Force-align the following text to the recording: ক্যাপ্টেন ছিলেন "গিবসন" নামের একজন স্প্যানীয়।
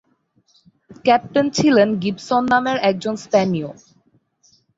ক্যাপ্টেন 1.05 1.45
ছিলেন 1.57 1.89
"গিবসন" 2.03 2.43
নামের 2.51 2.77
একজন 2.89 3.15
স্প্যানীয়। 3.23 3.69